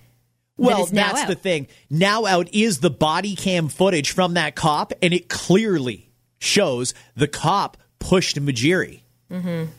[0.57, 1.29] Well, now that's out.
[1.29, 1.67] the thing.
[1.89, 6.10] Now out is the body cam footage from that cop, and it clearly
[6.41, 9.03] shows the cop pushed Ujiri.
[9.31, 9.71] Mm-hmm.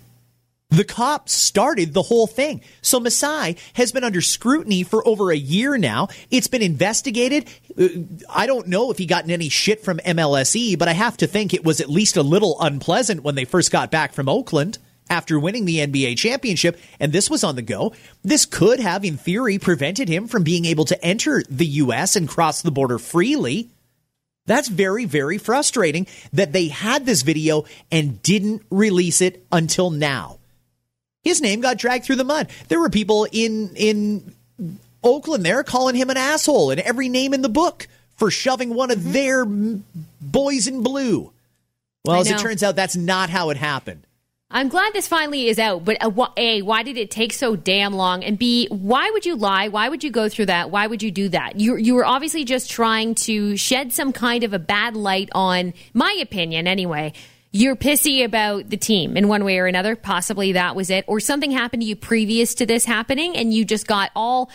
[0.70, 2.62] The cop started the whole thing.
[2.82, 6.08] So Masai has been under scrutiny for over a year now.
[6.30, 7.50] It's been investigated.
[7.78, 7.90] Uh,
[8.30, 11.54] I don't know if he gotten any shit from MLSE, but I have to think
[11.54, 14.78] it was at least a little unpleasant when they first got back from Oakland
[15.10, 17.94] after winning the NBA championship, and this was on the go.
[18.24, 22.16] This could have, in theory, prevented him from being able to enter the U.S.
[22.16, 23.70] and cross the border freely.
[24.46, 30.40] That's very, very frustrating that they had this video and didn't release it until now.
[31.24, 32.50] His name got dragged through the mud.
[32.68, 34.34] There were people in in
[35.04, 38.92] Oakland there calling him an asshole and every name in the book for shoving one
[38.92, 39.12] of mm-hmm.
[39.12, 39.46] their
[40.20, 41.32] boys in blue.
[42.04, 44.06] Well, as it turns out, that's not how it happened.
[44.54, 47.94] I'm glad this finally is out, but uh, A, why did it take so damn
[47.94, 48.22] long?
[48.22, 49.70] And B, why would you lie?
[49.70, 50.70] Why would you go through that?
[50.70, 51.58] Why would you do that?
[51.58, 55.74] You, you were obviously just trying to shed some kind of a bad light on,
[55.94, 57.14] my opinion anyway.
[57.54, 59.96] You're pissy about the team in one way or another.
[59.96, 61.06] Possibly that was it.
[61.08, 64.52] Or something happened to you previous to this happening and you just got all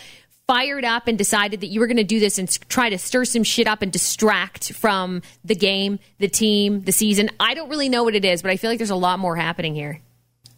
[0.47, 3.25] fired up and decided that you were going to do this and try to stir
[3.25, 7.29] some shit up and distract from the game, the team, the season.
[7.39, 9.35] I don't really know what it is, but I feel like there's a lot more
[9.35, 10.01] happening here.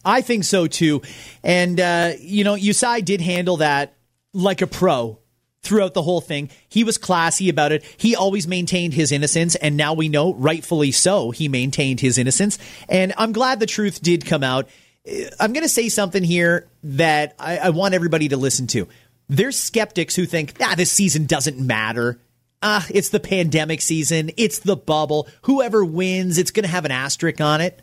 [0.04, 1.02] I think so too.
[1.42, 3.96] And, uh, you know, Masai did handle that
[4.32, 5.18] like a pro
[5.62, 6.50] throughout the whole thing.
[6.68, 7.84] He was classy about it.
[7.96, 9.56] He always maintained his innocence.
[9.56, 12.58] And now we know, rightfully so, he maintained his innocence.
[12.88, 14.68] And I'm glad the truth did come out.
[15.06, 18.88] Uh, I'm going to say something here that I, I want everybody to listen to.
[19.30, 22.20] There's skeptics who think, ah, this season doesn't matter.
[22.62, 24.32] Ah, it's the pandemic season.
[24.36, 25.28] It's the bubble.
[25.42, 27.80] Whoever wins, it's going to have an asterisk on it.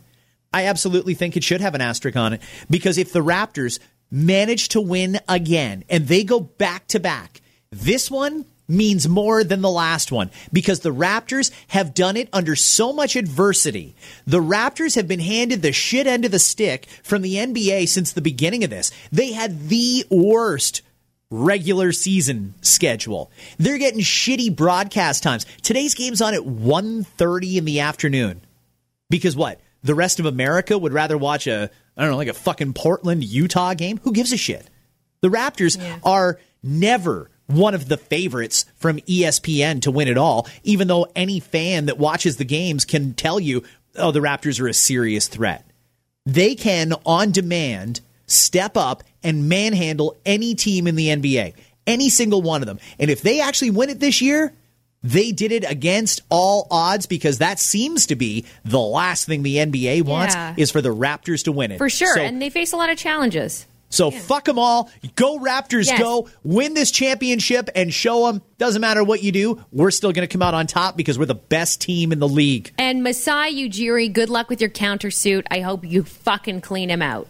[0.54, 3.80] I absolutely think it should have an asterisk on it because if the Raptors
[4.12, 7.41] manage to win again and they go back to back,
[7.72, 12.58] this one means more than the last one because the Raptors have done it under
[12.58, 13.95] so much adversity.
[14.26, 18.12] The Raptors have been handed the shit end of the stick from the NBA since
[18.12, 18.91] the beginning of this.
[19.14, 20.82] They had the worst
[21.30, 23.32] regular season schedule.
[23.58, 25.46] They're getting shitty broadcast times.
[25.62, 28.42] Today's game's on at 1:30 in the afternoon.
[29.10, 29.60] Because what?
[29.84, 33.24] The rest of America would rather watch a I don't know, like a fucking Portland
[33.24, 34.00] Utah game?
[34.04, 34.70] Who gives a shit?
[35.22, 40.88] The Raptors are never one of the favorites from ESPN to win it all, even
[40.88, 43.64] though any fan that watches the games can tell you,
[43.96, 45.66] oh, the Raptors are a serious threat.
[46.26, 51.54] They can, on demand, step up and manhandle any team in the NBA,
[51.88, 52.80] any single one of them.
[53.00, 54.54] And if they actually win it this year,
[55.04, 59.58] they did it against all odds because that seems to be the last thing the
[59.58, 60.56] NBA wants Yeah.
[60.58, 61.78] is for the Raptors to win it.
[61.78, 62.16] For sure.
[62.16, 63.66] So, and they face a lot of challenges.
[63.90, 64.90] so fuck them all.
[65.16, 66.00] Go Raptors, Yes.
[66.00, 68.42] go win this championship and show them.
[68.58, 71.26] Doesn't matter what you do, we're still going to come out on top because we're
[71.26, 72.72] the best team in the league.
[72.78, 75.46] And Masai Ujiri, good luck with your countersuit.
[75.50, 77.28] I hope you fucking clean him out.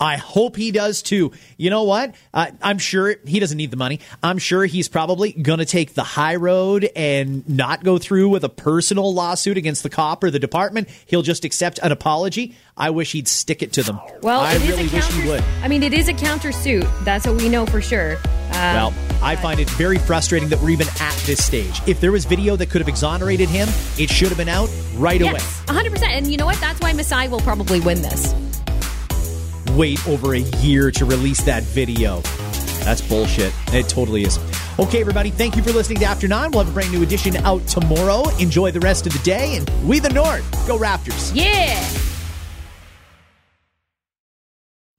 [0.00, 1.32] I hope he does too.
[1.56, 2.14] You know what?
[2.32, 4.00] Uh, I'm sure he doesn't need the money.
[4.22, 8.44] I'm sure he's probably going to take the high road and not go through with
[8.44, 10.88] a personal lawsuit against the cop or the department.
[11.06, 12.56] He'll just accept an apology.
[12.76, 14.00] I wish he'd stick it to them.
[14.22, 15.44] Well, I it is really a wish he would.
[15.62, 16.86] I mean, it is a countersuit.
[17.04, 18.16] That's what we know for sure.
[18.16, 21.80] Um, Well, I find it very frustrating that we're even at this stage.
[21.86, 23.68] If there was video that could have exonerated him,
[23.98, 25.32] it should have been out right away.
[25.66, 26.02] 100%.
[26.04, 26.60] And you know what?
[26.60, 28.34] That's why Masai will probably win this.
[29.76, 32.20] Wait over a year to release that video.
[32.84, 33.52] That's bullshit.
[33.68, 34.38] It totally is.
[34.78, 36.50] Okay, everybody, thank you for listening to After Nine.
[36.50, 38.28] We'll have a brand new edition out tomorrow.
[38.38, 40.44] Enjoy the rest of the day, and we the North.
[40.66, 41.32] Go Raptors.
[41.34, 42.15] Yeah.